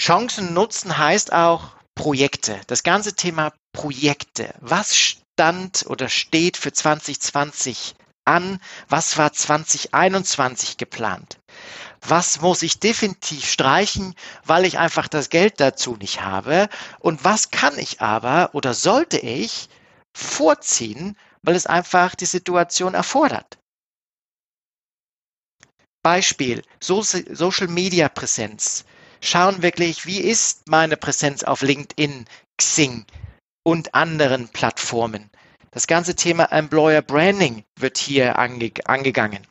Chancen 0.00 0.54
nutzen 0.54 0.98
heißt 0.98 1.32
auch 1.32 1.76
Projekte. 1.94 2.60
Das 2.66 2.82
ganze 2.82 3.14
Thema 3.14 3.52
Projekte. 3.74 4.54
Was 4.60 4.96
stand 4.96 5.84
oder 5.86 6.08
steht 6.08 6.56
für 6.56 6.72
2020 6.72 7.94
an? 8.24 8.58
Was 8.88 9.18
war 9.18 9.34
2021 9.34 10.78
geplant? 10.78 11.38
was 12.06 12.40
muss 12.40 12.62
ich 12.62 12.78
definitiv 12.78 13.50
streichen, 13.50 14.14
weil 14.44 14.64
ich 14.64 14.78
einfach 14.78 15.08
das 15.08 15.30
Geld 15.30 15.60
dazu 15.60 15.96
nicht 15.96 16.20
habe 16.20 16.68
und 17.00 17.24
was 17.24 17.50
kann 17.50 17.78
ich 17.78 18.00
aber 18.00 18.50
oder 18.52 18.74
sollte 18.74 19.18
ich 19.18 19.68
vorziehen, 20.14 21.16
weil 21.42 21.56
es 21.56 21.66
einfach 21.66 22.14
die 22.14 22.26
Situation 22.26 22.94
erfordert. 22.94 23.58
Beispiel, 26.02 26.62
Social 26.80 27.68
Media 27.68 28.08
Präsenz. 28.08 28.84
Schauen 29.22 29.62
wirklich, 29.62 30.04
wie 30.04 30.20
ist 30.20 30.68
meine 30.68 30.98
Präsenz 30.98 31.42
auf 31.42 31.62
LinkedIn, 31.62 32.26
Xing 32.58 33.06
und 33.64 33.94
anderen 33.94 34.48
Plattformen. 34.48 35.30
Das 35.72 35.88
ganze 35.88 36.14
Thema 36.14 36.44
Employer 36.52 37.02
Branding 37.02 37.64
wird 37.76 37.98
hier 37.98 38.38
ange 38.38 38.70
angegangen. 38.84 39.44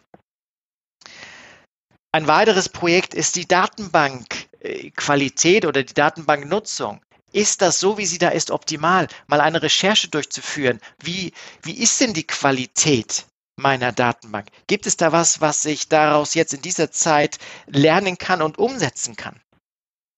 Ein 2.13 2.27
weiteres 2.27 2.69
Projekt 2.69 3.13
ist 3.13 3.35
die 3.35 3.45
Datenbankqualität 3.47 5.65
oder 5.65 5.83
die 5.83 5.93
Datenbanknutzung. 5.93 7.01
Ist 7.33 7.61
das 7.63 7.79
so, 7.79 7.97
wie 7.97 8.05
sie 8.05 8.19
da 8.19 8.29
ist, 8.29 8.51
optimal? 8.51 9.07
Mal 9.25 9.41
eine 9.41 9.63
Recherche 9.63 10.07
durchzuführen. 10.07 10.79
Wie, 10.99 11.33
wie 11.63 11.81
ist 11.81 11.99
denn 11.99 12.13
die 12.13 12.27
Qualität 12.27 13.25
meiner 13.55 13.91
Datenbank? 13.91 14.49
Gibt 14.67 14.85
es 14.85 14.95
da 14.95 15.11
was, 15.11 15.41
was 15.41 15.65
ich 15.65 15.89
daraus 15.89 16.35
jetzt 16.35 16.53
in 16.53 16.61
dieser 16.61 16.91
Zeit 16.91 17.39
lernen 17.65 18.19
kann 18.19 18.43
und 18.43 18.59
umsetzen 18.59 19.15
kann? 19.15 19.41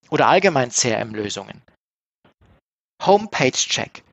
Oder 0.10 0.28
allgemein 0.28 0.72
CRM-Lösungen? 0.72 1.62
Homepage-Check. 3.06 4.04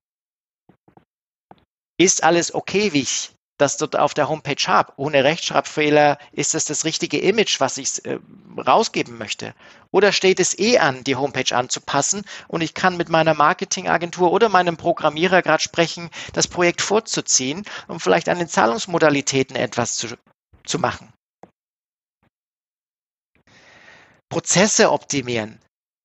Ist 1.99 2.23
alles 2.25 2.55
okay, 2.55 2.93
wie 2.93 3.03
ich 3.03 3.33
das 3.59 3.77
dort 3.77 3.97
auf 3.97 4.13
der 4.13 4.29
Homepage 4.29 4.67
habe. 4.67 4.93
Ohne 4.97 5.25
Rechtschreibfehler 5.25 6.19
ist 6.33 6.55
das 6.55 6.65
das 6.65 6.85
richtige 6.85 7.19
Image, 7.19 7.61
was 7.61 7.79
ich 7.79 8.05
äh, 8.05 8.19
rausgeben 8.59 9.17
möchte. 9.19 9.55
Oder 9.93 10.11
steht 10.11 10.41
es 10.41 10.59
eh 10.59 10.79
an, 10.79 11.05
die 11.05 11.17
Homepage 11.17 11.55
anzupassen 11.55 12.25
und 12.49 12.61
ich 12.61 12.75
kann 12.75 12.97
mit 12.97 13.09
meiner 13.09 13.35
Marketingagentur 13.35 14.33
oder 14.33 14.49
meinem 14.49 14.77
Programmierer 14.77 15.43
gerade 15.43 15.63
sprechen, 15.63 16.11
das 16.33 16.49
Projekt 16.49 16.83
vorzuziehen 16.83 17.65
und 17.87 18.01
vielleicht 18.01 18.29
an 18.29 18.39
den 18.39 18.49
Zahlungsmodalitäten 18.49 19.55
etwas 19.55 19.97
zu, 19.97 20.09
zu 20.65 20.79
machen. 20.79 21.13
Prozesse 24.29 24.91
optimieren 24.91 25.61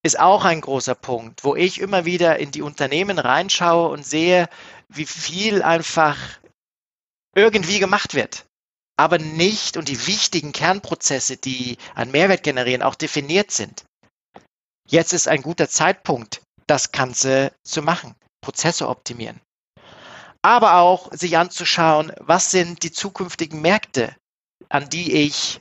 ist 0.07 0.19
auch 0.19 0.45
ein 0.45 0.61
großer 0.61 0.95
Punkt, 0.95 1.43
wo 1.43 1.55
ich 1.55 1.81
immer 1.81 2.05
wieder 2.05 2.39
in 2.39 2.51
die 2.51 2.61
Unternehmen 2.61 3.19
reinschaue 3.19 3.89
und 3.89 4.05
sehe, 4.05 4.49
wie 4.87 5.05
viel 5.05 5.61
einfach 5.61 6.17
irgendwie 7.35 7.79
gemacht 7.79 8.15
wird, 8.15 8.45
aber 8.97 9.19
nicht 9.19 9.75
und 9.75 9.89
die 9.89 10.07
wichtigen 10.07 10.53
Kernprozesse, 10.53 11.35
die 11.35 11.77
einen 11.93 12.11
Mehrwert 12.11 12.43
generieren, 12.43 12.81
auch 12.81 12.95
definiert 12.95 13.51
sind. 13.51 13.83
Jetzt 14.89 15.11
ist 15.11 15.27
ein 15.27 15.41
guter 15.41 15.67
Zeitpunkt, 15.67 16.41
das 16.67 16.93
Ganze 16.93 17.51
zu 17.63 17.81
machen, 17.81 18.15
Prozesse 18.41 18.87
optimieren. 18.87 19.41
Aber 20.41 20.75
auch 20.75 21.11
sich 21.11 21.37
anzuschauen, 21.37 22.13
was 22.19 22.49
sind 22.51 22.83
die 22.83 22.93
zukünftigen 22.93 23.61
Märkte, 23.61 24.15
an 24.69 24.89
die 24.89 25.11
ich, 25.11 25.59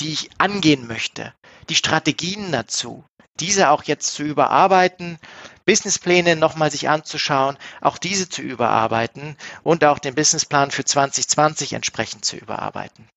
die 0.00 0.12
ich 0.12 0.30
angehen 0.38 0.88
möchte, 0.88 1.32
die 1.68 1.76
Strategien 1.76 2.50
dazu, 2.50 3.04
diese 3.40 3.70
auch 3.70 3.82
jetzt 3.84 4.12
zu 4.14 4.22
überarbeiten, 4.22 5.18
Businesspläne 5.64 6.36
nochmal 6.36 6.70
sich 6.70 6.88
anzuschauen, 6.88 7.56
auch 7.80 7.98
diese 7.98 8.28
zu 8.28 8.42
überarbeiten 8.42 9.36
und 9.62 9.84
auch 9.84 9.98
den 9.98 10.14
Businessplan 10.14 10.70
für 10.70 10.84
2020 10.84 11.74
entsprechend 11.74 12.24
zu 12.24 12.36
überarbeiten. 12.36 13.08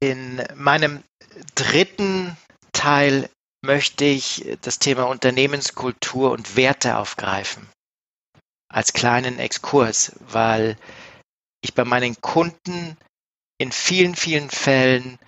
In 0.00 0.42
meinem 0.54 1.02
dritten 1.54 2.36
Teil 2.72 3.28
möchte 3.62 4.04
ich 4.04 4.56
das 4.62 4.78
Thema 4.78 5.04
Unternehmenskultur 5.08 6.30
und 6.30 6.56
Werte 6.56 6.96
aufgreifen. 6.98 7.68
Als 8.68 8.92
kleinen 8.92 9.38
Exkurs, 9.38 10.12
weil 10.20 10.76
ich 11.62 11.74
bei 11.74 11.84
meinen 11.84 12.20
Kunden 12.20 12.96
in 13.58 13.72
vielen, 13.72 14.14
vielen 14.14 14.50
Fällen 14.50 15.18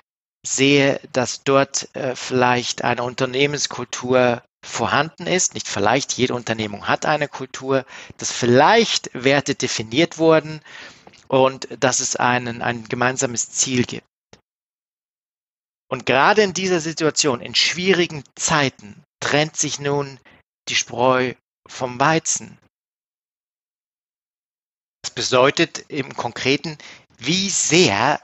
sehe, 0.46 1.00
dass 1.12 1.42
dort 1.42 1.94
äh, 1.94 2.16
vielleicht 2.16 2.82
eine 2.82 3.02
Unternehmenskultur 3.02 4.42
vorhanden 4.64 5.26
ist, 5.26 5.54
nicht 5.54 5.68
vielleicht, 5.68 6.12
jede 6.14 6.34
Unternehmung 6.34 6.87
hat 6.87 7.06
eine 7.06 7.28
Kultur, 7.28 7.84
dass 8.18 8.30
vielleicht 8.32 9.10
Werte 9.14 9.54
definiert 9.54 10.18
wurden 10.18 10.60
und 11.28 11.68
dass 11.78 12.00
es 12.00 12.16
einen, 12.16 12.62
ein 12.62 12.88
gemeinsames 12.88 13.50
Ziel 13.50 13.84
gibt. 13.84 14.06
Und 15.90 16.06
gerade 16.06 16.42
in 16.42 16.54
dieser 16.54 16.80
Situation, 16.80 17.40
in 17.40 17.54
schwierigen 17.54 18.22
Zeiten, 18.37 19.02
trennt 19.20 19.56
sich 19.56 19.80
nun 19.80 20.20
die 20.68 20.76
Spreu 20.76 21.34
vom 21.68 21.99
Weizen. 21.99 22.58
Das 25.02 25.10
bedeutet 25.10 25.84
im 25.88 26.14
Konkreten, 26.14 26.78
wie 27.20 27.48
sehr 27.50 28.20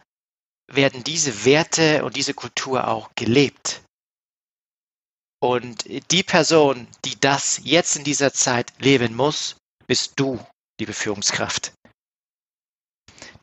werden 0.72 1.04
diese 1.04 1.44
Werte 1.44 2.04
und 2.04 2.16
diese 2.16 2.34
Kultur 2.34 2.88
auch 2.88 3.10
gelebt. 3.14 3.82
Und 5.40 5.84
die 6.10 6.22
Person, 6.22 6.88
die 7.04 7.18
das 7.20 7.60
jetzt 7.62 7.96
in 7.96 8.04
dieser 8.04 8.32
Zeit 8.32 8.72
leben 8.78 9.14
muss, 9.14 9.56
bist 9.86 10.14
du, 10.16 10.44
liebe 10.80 10.92
Führungskraft. 10.92 11.72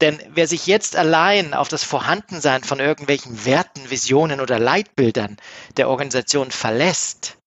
Denn 0.02 0.22
wer 0.30 0.48
sich 0.48 0.68
jetzt 0.68 0.96
allein 0.96 1.54
auf 1.54 1.70
das 1.70 1.84
Vorhandensein 1.84 2.64
von 2.64 2.80
irgendwelchen 2.80 3.46
Werten, 3.46 3.90
Visionen 3.90 4.42
oder 4.42 4.60
Leitbildern 4.60 5.38
der 5.78 5.88
Organisation 5.88 6.52
verlässt, 6.52 7.38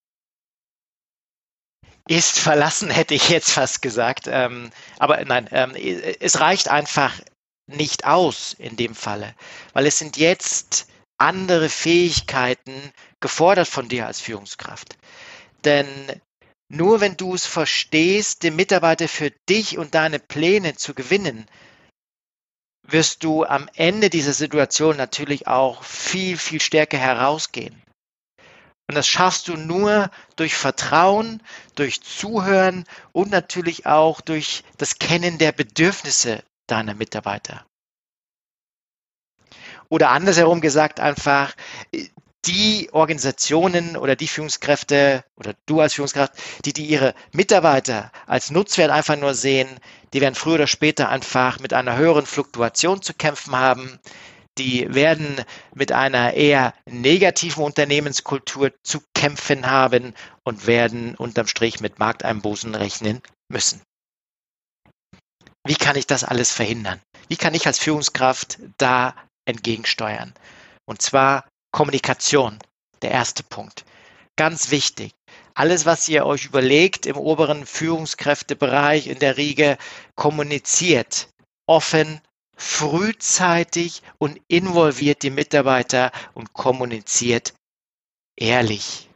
ist 2.09 2.39
verlassen, 2.39 2.89
hätte 2.89 3.15
ich 3.15 3.29
jetzt 3.29 3.51
fast 3.51 3.83
gesagt. 3.83 4.27
Ähm, 4.29 4.71
aber 4.99 5.23
nein, 5.25 5.49
ähm, 5.51 5.75
es 5.75 6.41
reicht 6.41 6.69
einfach 6.69 7.13
nicht 7.67 8.05
aus 8.05 8.55
in 8.59 8.77
dem 8.77 8.95
Falle, 8.95 9.35
weil 9.73 9.87
es 9.87 9.99
sind 9.99 10.17
jetzt 10.17 10.87
andere 11.19 11.69
Fähigkeiten 11.69 12.93
gefordert 13.21 13.69
von 13.69 13.89
dir 13.89 14.07
als 14.07 14.21
Führungskraft. 14.21 14.97
Denn 15.65 15.87
nur 16.69 17.01
wenn 17.01 17.17
du 17.17 17.35
es 17.35 17.47
verstehst, 17.47 18.43
den 18.43 18.57
Mitarbeiter 18.57 19.09
für 19.09 19.31
dich 19.49 19.79
und 19.79 19.95
deine 19.95 20.19
Pläne 20.19 20.75
zu 20.75 20.95
gewinnen, 20.95 21.47
wirst 22.83 23.25
du 23.25 23.45
am 23.45 23.69
Ende 23.75 24.11
dieser 24.11 24.33
Situation 24.33 24.97
natürlich 24.97 25.47
auch 25.47 25.83
viel, 25.83 26.37
viel 26.37 26.61
stärker 26.61 26.99
herausgehen. 26.99 27.83
Und 28.89 28.95
das 28.95 29.09
schaffst 29.09 29.49
du 29.49 29.57
nur 29.57 30.11
durch 30.37 30.55
Vertrauen, 30.55 31.43
durch 31.75 32.01
Zuhören 32.03 32.85
und 33.13 33.31
natürlich 33.31 33.87
auch 33.87 34.21
durch 34.21 34.63
das 34.79 34.99
Kennen 35.01 35.39
der 35.39 35.51
Bedürfnisse 35.51 36.45
deiner 36.67 36.95
Mitarbeiter. 36.95 37.65
Oder 39.89 40.11
andersherum 40.11 40.61
gesagt 40.61 41.01
einfach, 41.01 41.55
die 42.47 42.89
Organisationen 42.93 43.97
oder 43.97 44.15
die 44.15 44.29
Führungskräfte 44.29 45.25
oder 45.37 45.55
du 45.67 45.81
als 45.81 45.95
Führungskraft, 45.95 46.33
die, 46.65 46.73
die 46.73 46.87
ihre 46.87 47.15
Mitarbeiter 47.33 48.13
als 48.27 48.51
Nutzwert 48.51 48.91
einfach 48.91 49.17
nur 49.17 49.35
sehen, 49.35 49.69
die 50.13 50.21
werden 50.21 50.35
früher 50.35 50.55
oder 50.55 50.67
später 50.67 51.09
einfach 51.09 51.59
mit 51.59 51.73
einer 51.73 51.97
höheren 51.97 52.27
Fluktuation 52.27 53.03
zu 53.03 53.15
kämpfen 53.15 53.57
haben. 53.57 53.99
Die 54.59 54.95
werden 54.95 55.45
mit 55.75 55.93
einer 55.93 56.33
eher 56.35 56.73
negativen 56.87 57.63
Unternehmenskultur 57.63 58.73
zu 58.83 59.01
kämpfen 59.15 59.67
haben 59.71 60.15
und 60.45 60.67
werden 60.67 61.15
unterm 61.17 61.47
Strich 61.47 61.81
mit 61.81 61.99
Markteinbußen 61.99 62.75
rechnen 62.75 63.21
müssen. 63.49 63.83
Wie 65.67 65.75
kann 65.75 65.97
ich 65.97 66.07
das 66.07 66.23
alles 66.23 66.53
verhindern? 66.53 67.01
Wie 67.29 67.37
kann 67.37 67.55
ich 67.55 67.67
als 67.67 67.79
Führungskraft 67.79 68.59
da 68.79 69.17
entgegensteuern? 69.47 70.33
Und 70.85 71.03
zwar 71.03 71.49
Kommunikation, 71.73 72.59
der 73.03 73.11
erste 73.11 73.43
Punkt. 73.43 73.85
Ganz 74.37 74.71
wichtig. 74.71 75.13
Alles, 75.55 75.85
was 75.85 76.07
ihr 76.09 76.25
euch 76.25 76.45
überlegt 76.45 77.07
im 77.07 77.17
oberen 77.17 77.67
Führungskräftebereich 77.67 79.09
in 79.09 79.19
der 79.19 79.39
Riege, 79.39 79.77
kommuniziert 80.15 81.29
offen, 81.67 82.21
frühzeitig 82.57 84.03
und 84.19 84.41
involviert 84.49 85.23
die 85.23 85.31
Mitarbeiter 85.31 86.13
und 86.35 86.53
kommuniziert 86.53 87.55
ehrlich. 88.37 89.11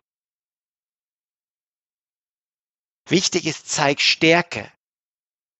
Wichtig 3.08 3.46
ist, 3.46 3.68
zeig 3.68 4.00
Stärke. 4.00 4.72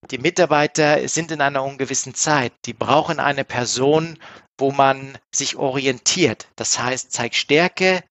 Die 0.08 0.18
Mitarbeiter 0.18 1.06
sind 1.08 1.30
in 1.30 1.40
einer 1.40 1.62
ungewissen 1.62 2.14
Zeit. 2.14 2.52
Die 2.64 2.72
brauchen 2.72 3.20
eine 3.20 3.44
Person, 3.44 4.18
wo 4.58 4.72
man 4.72 5.18
sich 5.34 5.56
orientiert. 5.56 6.48
Das 6.56 6.78
heißt, 6.78 7.12
zeig 7.12 7.34
Stärke 7.34 8.02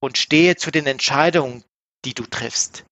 und 0.00 0.18
stehe 0.18 0.56
zu 0.56 0.70
den 0.70 0.86
Entscheidungen, 0.86 1.64
die 2.04 2.14
du 2.14 2.24
triffst. 2.24 2.84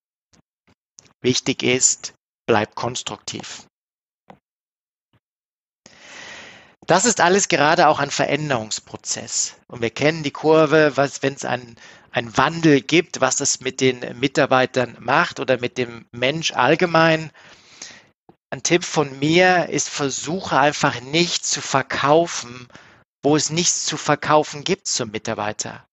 Wichtig 1.20 1.62
ist, 1.62 2.14
bleib 2.46 2.74
konstruktiv. 2.74 3.66
Das 6.86 7.04
ist 7.04 7.20
alles 7.20 7.48
gerade 7.48 7.88
auch 7.88 7.98
ein 7.98 8.10
Veränderungsprozess. 8.10 9.56
Und 9.66 9.82
wir 9.82 9.90
kennen 9.90 10.22
die 10.22 10.30
Kurve, 10.30 10.96
was, 10.96 11.22
wenn 11.22 11.34
es 11.34 11.44
einen, 11.44 11.76
einen 12.12 12.34
Wandel 12.38 12.80
gibt, 12.80 13.20
was 13.20 13.36
das 13.36 13.60
mit 13.60 13.82
den 13.82 14.18
Mitarbeitern 14.18 14.96
macht 14.98 15.38
oder 15.38 15.58
mit 15.58 15.76
dem 15.76 16.06
Mensch 16.12 16.52
allgemein. 16.52 17.30
Ein 18.50 18.62
Tipp 18.62 18.84
von 18.84 19.18
mir 19.18 19.68
ist, 19.68 19.90
versuche 19.90 20.58
einfach 20.58 21.00
nicht 21.02 21.44
zu 21.44 21.60
verkaufen, 21.60 22.66
wo 23.22 23.36
es 23.36 23.50
nichts 23.50 23.84
zu 23.84 23.98
verkaufen 23.98 24.64
gibt 24.64 24.86
zum 24.86 25.10
Mitarbeiter. 25.10 25.84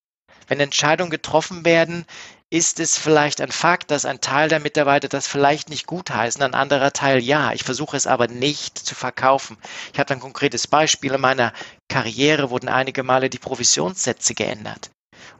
Wenn 0.48 0.62
Entscheidungen 0.62 1.10
getroffen 1.10 1.66
werden, 1.66 2.06
ist 2.50 2.80
es 2.80 2.98
vielleicht 2.98 3.42
ein 3.42 3.52
Fakt, 3.52 3.92
dass 3.92 4.06
ein 4.06 4.22
Teil 4.22 4.48
der 4.48 4.62
Mitarbeiter 4.62 5.10
das 5.10 5.28
vielleicht 5.28 5.70
nicht 5.70 5.88
gutheißen, 5.88 6.42
ein 6.44 6.54
anderer 6.54 6.94
Teil 6.94 7.22
ja. 7.22 7.52
Ich 7.52 7.64
versuche 7.64 7.98
es 7.98 8.08
aber 8.08 8.28
nicht 8.28 8.78
zu 8.78 8.96
verkaufen. 8.96 9.58
Ich 9.92 10.00
habe 10.00 10.14
ein 10.14 10.22
konkretes 10.22 10.68
Beispiel. 10.68 11.14
In 11.14 11.22
meiner 11.22 11.52
Karriere 11.90 12.52
wurden 12.52 12.70
einige 12.70 13.04
Male 13.04 13.30
die 13.30 13.40
Provisionssätze 13.40 14.34
geändert. 14.36 14.92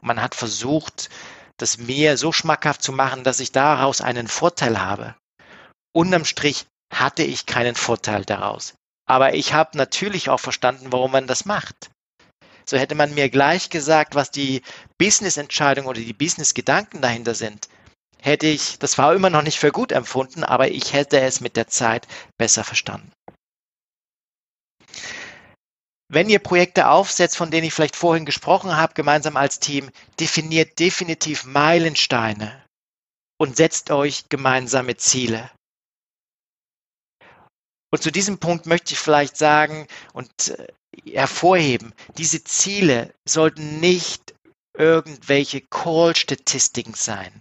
Und 0.02 0.08
man 0.08 0.20
hat 0.20 0.34
versucht, 0.34 1.08
das 1.56 1.78
mir 1.78 2.18
so 2.18 2.32
schmackhaft 2.32 2.82
zu 2.82 2.92
machen, 2.92 3.24
dass 3.24 3.40
ich 3.40 3.52
daraus 3.52 4.02
einen 4.02 4.28
Vorteil 4.28 4.80
habe. 4.80 5.14
Unterm 5.94 6.26
Strich 6.26 6.66
hatte 6.92 7.22
ich 7.22 7.46
keinen 7.46 7.74
Vorteil 7.74 8.24
daraus. 8.24 8.74
Aber 9.08 9.34
ich 9.34 9.52
habe 9.52 9.76
natürlich 9.76 10.28
auch 10.28 10.40
verstanden, 10.40 10.92
warum 10.92 11.12
man 11.12 11.26
das 11.26 11.44
macht. 11.44 11.90
So 12.68 12.76
hätte 12.76 12.96
man 12.96 13.14
mir 13.14 13.28
gleich 13.28 13.70
gesagt, 13.70 14.16
was 14.16 14.32
die 14.32 14.62
Business-Entscheidung 14.98 15.86
oder 15.86 16.00
die 16.00 16.12
Business-Gedanken 16.12 17.00
dahinter 17.00 17.34
sind, 17.34 17.68
hätte 18.20 18.48
ich, 18.48 18.78
das 18.80 18.98
war 18.98 19.14
immer 19.14 19.30
noch 19.30 19.42
nicht 19.42 19.58
für 19.58 19.70
gut 19.70 19.92
empfunden, 19.92 20.42
aber 20.42 20.70
ich 20.70 20.92
hätte 20.92 21.20
es 21.20 21.40
mit 21.40 21.56
der 21.56 21.68
Zeit 21.68 22.08
besser 22.38 22.64
verstanden. 22.64 23.12
Wenn 26.08 26.28
ihr 26.28 26.38
Projekte 26.38 26.88
aufsetzt, 26.88 27.36
von 27.36 27.50
denen 27.50 27.66
ich 27.66 27.74
vielleicht 27.74 27.96
vorhin 27.96 28.26
gesprochen 28.26 28.76
habe, 28.76 28.94
gemeinsam 28.94 29.36
als 29.36 29.58
Team, 29.58 29.90
definiert 30.18 30.78
definitiv 30.78 31.44
Meilensteine 31.44 32.64
und 33.38 33.56
setzt 33.56 33.90
euch 33.90 34.28
gemeinsame 34.28 34.96
Ziele. 34.96 35.50
Und 37.90 38.02
zu 38.02 38.10
diesem 38.10 38.38
Punkt 38.38 38.66
möchte 38.66 38.94
ich 38.94 38.98
vielleicht 38.98 39.36
sagen 39.36 39.86
und 40.12 40.30
äh, 40.48 40.66
hervorheben, 41.12 41.92
diese 42.18 42.42
Ziele 42.44 43.14
sollten 43.24 43.80
nicht 43.80 44.34
irgendwelche 44.76 45.60
Call-Statistiken 45.60 46.94
sein. 46.94 47.32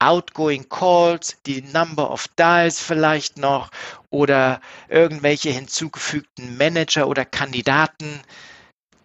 Outgoing 0.00 0.68
Calls, 0.68 1.36
die 1.46 1.62
Number 1.62 2.10
of 2.10 2.28
Dials 2.36 2.80
vielleicht 2.80 3.38
noch 3.38 3.70
oder 4.10 4.60
irgendwelche 4.88 5.50
hinzugefügten 5.50 6.56
Manager 6.58 7.08
oder 7.08 7.24
Kandidaten. 7.24 8.20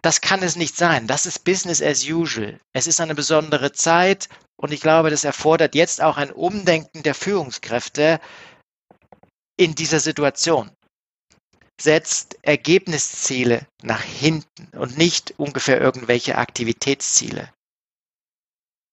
Das 0.02 0.20
kann 0.20 0.42
es 0.42 0.56
nicht 0.56 0.76
sein. 0.76 1.06
Das 1.06 1.26
ist 1.26 1.44
Business 1.44 1.80
as 1.80 2.04
usual. 2.04 2.58
Es 2.72 2.86
ist 2.86 3.00
eine 3.00 3.14
besondere 3.14 3.72
Zeit 3.72 4.28
und 4.56 4.72
ich 4.72 4.80
glaube, 4.80 5.10
das 5.10 5.24
erfordert 5.24 5.74
jetzt 5.74 6.02
auch 6.02 6.18
ein 6.18 6.32
Umdenken 6.32 7.02
der 7.02 7.14
Führungskräfte, 7.14 8.20
in 9.60 9.74
dieser 9.74 10.00
Situation. 10.00 10.70
Setzt 11.78 12.38
Ergebnisziele 12.40 13.66
nach 13.82 14.02
hinten 14.02 14.68
und 14.78 14.96
nicht 14.96 15.34
ungefähr 15.36 15.78
irgendwelche 15.78 16.38
Aktivitätsziele. 16.38 17.52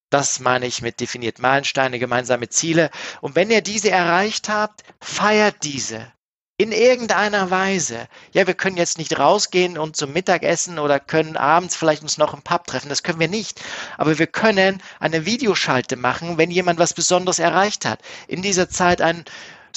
Das 0.10 0.42
meine 0.42 0.66
ich 0.66 0.82
mit 0.82 1.00
definiert 1.00 1.40
Meilensteine, 1.40 2.00
gemeinsame 2.00 2.50
Ziele. 2.50 2.90
Und 3.22 3.36
wenn 3.36 3.50
ihr 3.50 3.62
diese 3.62 3.92
erreicht 3.92 4.50
habt, 4.50 4.84
feiert 5.02 5.64
diese. 5.64 6.12
In 6.58 6.74
irgendeiner 6.74 7.50
Weise. 7.50 8.08
Ja, 8.34 8.46
wir 8.48 8.54
können 8.54 8.78
jetzt 8.78 8.98
nicht 8.98 9.18
rausgehen 9.20 9.78
und 9.78 9.96
zum 9.96 10.12
Mittagessen 10.12 10.80
oder 10.80 11.00
können 11.00 11.38
abends 11.38 11.78
vielleicht 11.78 12.02
uns 12.02 12.18
noch 12.18 12.34
im 12.34 12.42
Pub 12.42 12.68
treffen. 12.68 12.90
Das 12.90 13.04
können 13.04 13.20
wir 13.22 13.30
nicht. 13.30 13.62
Aber 13.98 14.20
wir 14.20 14.28
können 14.28 14.82
eine 15.00 15.26
Videoschalte 15.26 15.96
machen, 15.96 16.38
wenn 16.38 16.52
jemand 16.52 16.80
was 16.80 16.94
Besonderes 16.94 17.40
erreicht 17.40 17.86
hat. 17.86 18.02
In 18.28 18.42
dieser 18.42 18.70
Zeit 18.70 19.02
ein 19.02 19.24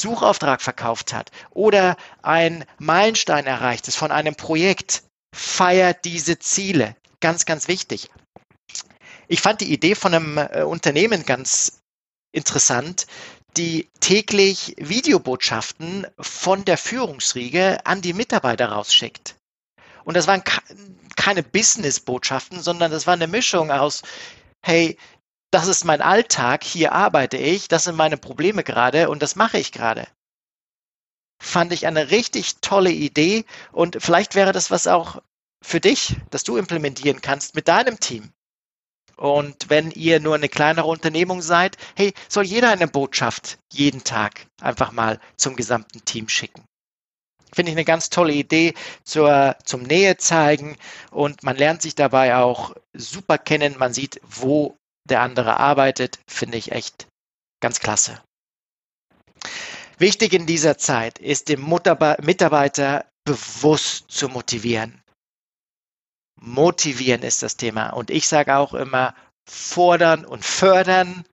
Suchauftrag 0.01 0.63
verkauft 0.63 1.13
hat 1.13 1.31
oder 1.51 1.97
ein 2.23 2.65
Meilenstein 2.79 3.47
erreicht 3.47 3.89
ist 3.89 3.97
von 3.97 4.13
einem 4.13 4.35
Projekt, 4.35 5.03
feiert 5.35 6.05
diese 6.05 6.39
Ziele. 6.39 6.97
Ganz, 7.21 7.45
ganz 7.45 7.69
wichtig. 7.69 8.11
Ich 9.29 9.41
fand 9.41 9.61
die 9.61 9.73
Idee 9.73 9.95
von 9.95 10.15
einem 10.15 10.39
äh, 10.39 10.63
Unternehmen 10.63 11.25
ganz 11.25 11.81
interessant, 12.33 13.07
die 13.57 13.89
täglich 14.01 14.75
Videobotschaften 14.79 16.07
von 16.19 16.65
der 16.65 16.79
Führungsriege 16.79 17.85
an 17.85 18.01
die 18.01 18.13
Mitarbeiter 18.13 18.71
rausschickt. 18.71 19.37
Und 20.05 20.17
das 20.17 20.27
waren 20.27 20.43
keine 21.17 21.43
Business-Botschaften, 21.43 22.61
sondern 22.61 22.91
das 22.91 23.07
war 23.07 23.15
eine 23.15 23.27
Mischung 23.27 23.71
aus, 23.71 24.03
hey, 24.63 24.97
das 25.51 25.67
ist 25.67 25.85
mein 25.85 26.01
Alltag, 26.01 26.65
hier 26.65 26.93
arbeite 26.93 27.37
ich, 27.37 27.69
das 27.69 27.85
sind 27.85 27.97
meine 27.97 28.17
Probleme 28.17 28.63
gerade 28.63 29.11
und 29.11 29.23
das 29.23 29.37
mache 29.37 29.59
ich 29.59 29.73
gerade. 29.73 30.07
Fand 31.43 31.73
ich 31.73 31.87
eine 31.87 32.11
richtig 32.11 32.57
tolle 32.61 32.93
Idee 32.93 33.45
und 33.73 33.97
vielleicht 34.01 34.35
wäre 34.35 34.53
das 34.53 34.71
was 34.71 34.87
auch 34.87 35.23
für 35.63 35.81
dich, 35.81 36.17
dass 36.31 36.45
du 36.45 36.57
implementieren 36.57 37.21
kannst 37.21 37.55
mit 37.55 37.69
deinem 37.69 37.99
Team. 37.99 38.31
Und 39.17 39.69
wenn 39.69 39.91
ihr 39.91 40.19
nur 40.19 40.35
eine 40.35 40.49
kleinere 40.49 40.87
Unternehmung 40.87 41.43
seid, 41.43 41.77
hey, 41.95 42.15
soll 42.29 42.45
jeder 42.45 42.71
eine 42.71 42.89
Botschaft 42.89 43.59
jeden 43.71 44.03
Tag 44.03 44.47
einfach 44.63 44.93
mal 44.93 45.21
zum 45.37 45.57
gesamten 45.57 46.05
Team 46.07 46.29
schicken. 46.29 46.65
Finde 47.53 47.73
ich 47.73 47.77
eine 47.77 47.85
ganz 47.85 48.09
tolle 48.09 48.33
Idee 48.33 48.75
zur, 49.05 49.57
zum 49.65 49.83
Nähe 49.83 50.17
zeigen 50.17 50.77
und 51.11 51.43
man 51.43 51.57
lernt 51.57 51.83
sich 51.83 51.95
dabei 51.95 52.37
auch 52.37 52.75
super 52.95 53.37
kennen. 53.37 53.77
Man 53.77 53.93
sieht, 53.93 54.21
wo 54.25 54.79
der 55.09 55.21
andere 55.21 55.59
arbeitet. 55.59 56.19
Finde 56.29 56.59
ich 56.59 56.73
echt 56.73 57.07
ganz 57.61 57.81
klasse. 57.81 58.23
Wichtig 59.99 60.33
in 60.33 60.47
dieser 60.47 60.79
Zeit 60.79 61.19
ist 61.19 61.49
dem 61.49 61.69
Mitarbeiter 61.69 63.05
bewusst 63.25 64.11
zu 64.11 64.29
motivieren. 64.29 65.03
Motivieren 66.41 67.23
ist 67.23 67.43
das 67.43 67.57
Thema. 67.57 67.91
Und 67.91 68.11
ich 68.11 68.27
sage 68.27 68.57
auch 68.57 68.73
immer, 68.73 69.15
fordern 69.47 70.25
und 70.25 70.45
fördern, 70.45 71.25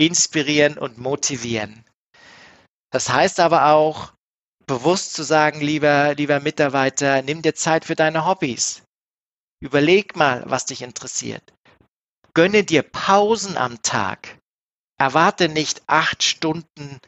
inspirieren 0.00 0.78
und 0.78 0.96
motivieren. 0.96 1.84
Das 2.90 3.10
heißt 3.10 3.40
aber 3.40 3.66
auch, 3.66 4.14
bewusst 4.66 5.12
zu 5.12 5.22
sagen, 5.22 5.60
lieber, 5.60 6.14
lieber 6.14 6.40
Mitarbeiter, 6.40 7.22
nimm 7.22 7.42
dir 7.42 7.54
Zeit 7.54 7.84
für 7.84 7.96
deine 7.96 8.24
Hobbys. 8.24 8.82
Überleg 9.60 10.16
mal, 10.16 10.44
was 10.46 10.66
dich 10.66 10.82
interessiert. 10.82 11.52
Gönne 12.34 12.64
dir 12.64 12.82
Pausen 12.82 13.56
am 13.56 13.82
Tag. 13.82 14.38
Erwarte 14.98 15.48
nicht 15.48 15.82
acht 15.86 16.22
Stunden 16.22 17.00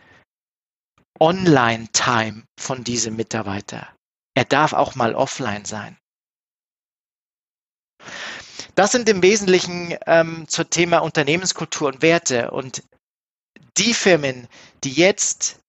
Online-Time 1.18 2.44
von 2.59 2.85
diesem 2.85 3.16
Mitarbeiter. 3.16 3.88
Er 4.35 4.44
darf 4.44 4.72
auch 4.72 4.94
mal 4.94 5.14
offline 5.14 5.64
sein. 5.64 5.98
Das 8.74 8.92
sind 8.92 9.09
im 9.09 9.22
Wesentlichen 9.22 9.96
ähm, 10.06 10.46
zum 10.48 10.70
Thema 10.70 10.98
Unternehmenskultur 10.98 11.88
und 11.88 12.02
Werte. 12.02 12.50
Und 12.52 12.83
die 13.76 13.92
Firmen, 13.92 14.48
die 14.85 14.92
jetzt 14.92 15.61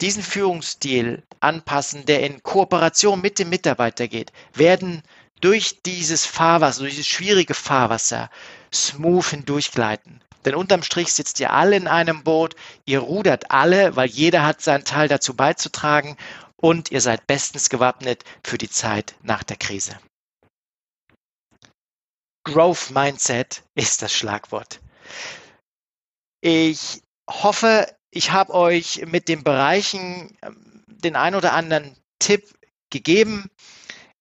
diesen 0.00 0.22
Führungsstil 0.22 1.22
anpassen, 1.40 2.06
der 2.06 2.22
in 2.22 2.42
Kooperation 2.42 3.20
mit 3.20 3.38
dem 3.38 3.50
Mitarbeiter 3.50 4.08
geht, 4.08 4.32
werden 4.54 5.02
durch 5.40 5.82
dieses 5.84 6.26
Fahrwasser, 6.26 6.80
durch 6.80 6.94
dieses 6.94 7.08
schwierige 7.08 7.54
Fahrwasser 7.54 8.30
smooth 8.72 9.26
hindurchgleiten. 9.26 10.22
Denn 10.44 10.54
unterm 10.54 10.82
Strich 10.82 11.12
sitzt 11.12 11.40
ihr 11.40 11.52
alle 11.52 11.76
in 11.76 11.88
einem 11.88 12.22
Boot, 12.22 12.54
ihr 12.84 13.00
rudert 13.00 13.50
alle, 13.50 13.96
weil 13.96 14.08
jeder 14.08 14.44
hat 14.44 14.62
seinen 14.62 14.84
Teil 14.84 15.08
dazu 15.08 15.34
beizutragen 15.34 16.16
und 16.56 16.90
ihr 16.90 17.00
seid 17.00 17.26
bestens 17.26 17.68
gewappnet 17.68 18.24
für 18.44 18.56
die 18.56 18.70
Zeit 18.70 19.16
nach 19.22 19.42
der 19.42 19.56
Krise. 19.56 19.98
Growth 22.44 22.90
Mindset 22.90 23.64
ist 23.74 24.02
das 24.02 24.12
Schlagwort. 24.12 24.80
Ich 26.40 27.02
hoffe, 27.28 27.92
ich 28.12 28.30
habe 28.30 28.54
euch 28.54 29.04
mit 29.06 29.28
den 29.28 29.42
Bereichen 29.42 30.38
ähm, 30.42 30.84
den 30.86 31.16
ein 31.16 31.34
oder 31.34 31.52
anderen 31.52 31.96
Tipp 32.20 32.56
gegeben. 32.90 33.50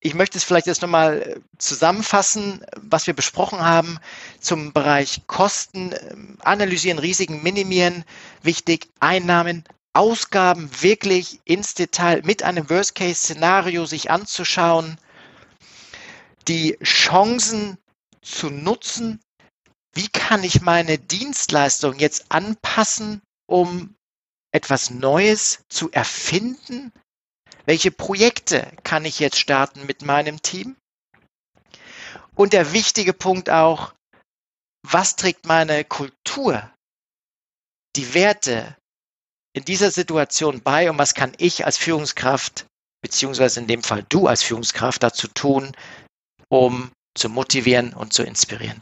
Ich 0.06 0.13
möchte 0.13 0.38
es 0.38 0.44
vielleicht 0.44 0.68
jetzt 0.68 0.84
nochmal 0.84 1.20
äh, 1.20 1.39
zusammenfassen, 1.58 2.63
was 2.80 3.08
wir 3.08 3.15
besprochen 3.15 3.65
haben 3.65 3.98
zum 4.39 4.72
Bereich 4.72 5.24
Kosten, 5.26 5.96
ähm, 6.12 6.38
analysieren, 6.44 7.00
Risiken 7.00 7.41
minimieren. 7.41 8.06
Wichtig, 8.44 8.88
Einnahmen, 9.00 9.63
Ausgaben 9.94 10.70
wirklich 10.80 11.39
ins 11.44 11.74
Detail 11.74 12.22
mit 12.24 12.44
einem 12.44 12.70
Worst-Case-Szenario 12.70 13.88
sich 13.88 14.12
anzuschauen, 14.12 15.00
die 16.48 16.78
Chancen 16.84 17.80
zu 18.22 18.52
nutzen. 18.52 19.20
Wie 19.96 20.10
kann 20.10 20.44
ich 20.44 20.62
meine 20.62 21.00
Dienstleistung 21.00 21.98
jetzt 21.98 22.26
anpassen 22.30 23.24
um 23.48 23.96
etwas 24.52 24.91
Neues 24.91 25.63
zu 25.68 25.89
erfinden? 25.89 26.94
Welche 27.65 27.91
Projekte 27.91 28.72
kann 28.84 29.06
ich 29.06 29.20
jetzt 29.20 29.39
starten 29.39 29.86
mit 29.86 30.02
meinem 30.04 30.41
Team? 30.41 30.76
Und 32.36 32.54
der 32.54 32.74
wichtige 32.74 33.13
Punkt 33.13 33.50
auch, 33.50 33.94
was 34.84 35.15
trägt 35.15 35.46
meine 35.46 35.84
Kultur, 35.86 36.72
die 37.96 38.13
Werte 38.13 38.76
in 39.54 39.63
dieser 39.63 39.89
Situation 39.89 40.62
bei 40.62 40.89
und 40.89 40.98
was 40.98 41.13
kann 41.13 41.34
ich 41.38 41.65
als 41.65 41.78
Führungskraft, 41.78 42.65
beziehungsweise 43.02 43.62
in 43.62 43.68
dem 43.68 43.84
Fall 43.84 44.06
du 44.10 44.28
als 44.28 44.44
Führungskraft 44.44 45.02
dazu 45.02 45.28
tun, 45.30 45.76
um 46.50 46.91
zu 47.18 47.30
motivieren 47.30 47.94
und 47.94 48.13
zu 48.13 48.24
inspirieren? 48.24 48.82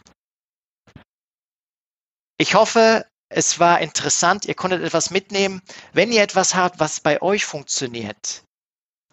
Ich 2.40 2.56
hoffe, 2.56 3.06
es 3.30 3.60
war 3.60 3.80
interessant, 3.80 4.46
ihr 4.46 4.56
konntet 4.56 4.84
etwas 4.84 5.12
mitnehmen. 5.12 5.62
Wenn 5.94 6.12
ihr 6.12 6.24
etwas 6.24 6.56
habt, 6.56 6.80
was 6.80 7.00
bei 7.00 7.22
euch 7.22 7.46
funktioniert, 7.46 8.44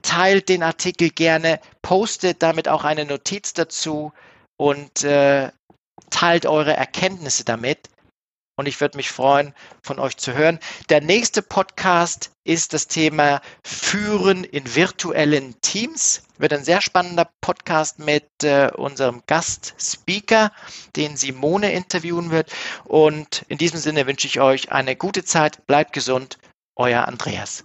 teilt 0.03 0.49
den 0.49 0.63
Artikel 0.63 1.11
gerne, 1.11 1.61
postet 1.83 2.43
damit 2.43 2.69
auch 2.69 2.85
eine 2.85 3.05
Notiz 3.05 3.53
dazu 3.53 4.13
und 4.57 5.05
äh, 5.05 5.51
teilt 6.11 6.47
eure 6.47 6.77
Erkenntnisse 6.77 7.45
damit 7.45 7.89
und 8.61 8.67
ich 8.67 8.79
würde 8.79 8.99
mich 8.99 9.11
freuen, 9.11 9.55
von 9.83 9.99
euch 9.99 10.19
zu 10.19 10.35
hören. 10.35 10.59
Der 10.91 11.01
nächste 11.01 11.41
Podcast 11.41 12.31
ist 12.45 12.75
das 12.75 12.89
Thema 12.89 13.41
Führen 13.65 14.45
in 14.45 14.75
virtuellen 14.75 15.59
Teams. 15.63 16.25
Wird 16.37 16.53
ein 16.53 16.63
sehr 16.63 16.83
spannender 16.83 17.31
Podcast 17.41 17.99
mit 18.01 18.29
äh, 18.43 18.71
unserem 18.77 19.23
Gastspeaker, 19.27 20.53
den 20.95 21.17
Simone 21.17 21.73
interviewen 21.73 22.31
wird. 22.31 22.53
Und 22.85 23.47
in 23.49 23.57
diesem 23.57 23.81
Sinne 23.81 24.07
wünsche 24.07 24.27
ich 24.27 24.41
euch 24.41 24.71
eine 24.71 24.95
gute 24.95 25.25
Zeit. 25.25 25.67
Bleibt 25.67 25.95
gesund. 25.95 26.37
Euer 26.77 27.09
Andreas. 27.09 27.65